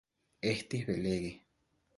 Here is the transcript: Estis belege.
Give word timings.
Estis 0.53 0.87
belege. 0.89 1.31